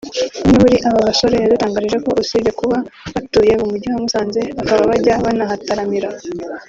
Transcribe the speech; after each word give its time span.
umwe 0.43 0.55
muri 0.63 0.75
aba 0.87 0.99
basore 1.07 1.33
yadutangarije 1.37 1.97
ko 2.05 2.09
usibye 2.21 2.51
kuba 2.59 2.77
batuye 3.15 3.53
mu 3.59 3.65
mujyi 3.71 3.87
wa 3.93 3.99
Musanze 4.03 4.41
bakaba 4.57 4.83
bajya 4.91 5.13
banahataramira 5.23 6.09